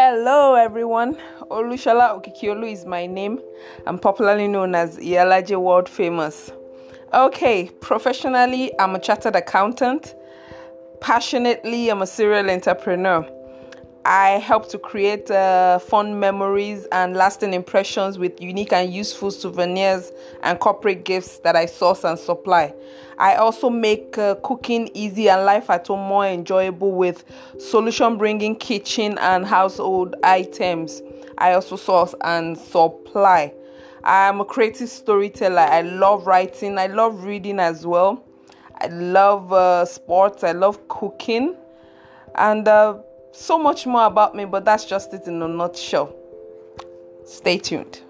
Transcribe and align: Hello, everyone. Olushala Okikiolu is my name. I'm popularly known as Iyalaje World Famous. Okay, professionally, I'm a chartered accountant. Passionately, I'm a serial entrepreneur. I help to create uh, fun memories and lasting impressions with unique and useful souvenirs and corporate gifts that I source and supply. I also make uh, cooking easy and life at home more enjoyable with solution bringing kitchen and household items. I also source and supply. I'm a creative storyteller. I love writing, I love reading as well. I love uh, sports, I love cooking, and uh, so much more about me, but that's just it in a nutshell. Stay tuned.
Hello, 0.00 0.54
everyone. 0.54 1.16
Olushala 1.50 2.14
Okikiolu 2.14 2.70
is 2.70 2.86
my 2.86 3.06
name. 3.06 3.40
I'm 3.84 3.98
popularly 3.98 4.46
known 4.46 4.76
as 4.76 4.96
Iyalaje 4.96 5.60
World 5.60 5.88
Famous. 5.88 6.52
Okay, 7.12 7.68
professionally, 7.80 8.70
I'm 8.78 8.94
a 8.94 9.00
chartered 9.00 9.34
accountant. 9.34 10.14
Passionately, 11.00 11.88
I'm 11.88 12.00
a 12.02 12.06
serial 12.06 12.48
entrepreneur. 12.48 13.28
I 14.08 14.38
help 14.38 14.70
to 14.70 14.78
create 14.78 15.30
uh, 15.30 15.78
fun 15.78 16.18
memories 16.18 16.86
and 16.92 17.14
lasting 17.14 17.52
impressions 17.52 18.18
with 18.18 18.40
unique 18.40 18.72
and 18.72 18.90
useful 18.90 19.30
souvenirs 19.30 20.12
and 20.42 20.58
corporate 20.58 21.04
gifts 21.04 21.40
that 21.40 21.54
I 21.54 21.66
source 21.66 22.04
and 22.04 22.18
supply. 22.18 22.72
I 23.18 23.34
also 23.34 23.68
make 23.68 24.16
uh, 24.16 24.36
cooking 24.36 24.90
easy 24.94 25.28
and 25.28 25.44
life 25.44 25.68
at 25.68 25.88
home 25.88 26.08
more 26.08 26.24
enjoyable 26.24 26.92
with 26.92 27.22
solution 27.58 28.16
bringing 28.16 28.56
kitchen 28.56 29.18
and 29.18 29.44
household 29.44 30.16
items. 30.24 31.02
I 31.36 31.52
also 31.52 31.76
source 31.76 32.14
and 32.22 32.56
supply. 32.56 33.52
I'm 34.04 34.40
a 34.40 34.44
creative 34.46 34.88
storyteller. 34.88 35.60
I 35.60 35.82
love 35.82 36.26
writing, 36.26 36.78
I 36.78 36.86
love 36.86 37.24
reading 37.24 37.60
as 37.60 37.86
well. 37.86 38.24
I 38.80 38.86
love 38.86 39.52
uh, 39.52 39.84
sports, 39.84 40.44
I 40.44 40.52
love 40.52 40.88
cooking, 40.88 41.54
and 42.36 42.66
uh, 42.66 43.00
so 43.32 43.58
much 43.58 43.86
more 43.86 44.06
about 44.06 44.34
me, 44.34 44.44
but 44.44 44.64
that's 44.64 44.84
just 44.84 45.12
it 45.14 45.26
in 45.26 45.42
a 45.42 45.48
nutshell. 45.48 46.14
Stay 47.24 47.58
tuned. 47.58 48.00